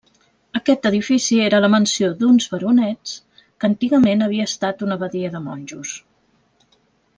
[0.59, 3.13] Aquest edifici era la mansió d'uns baronets
[3.43, 5.97] que antigament havia estat una abadia de monjos.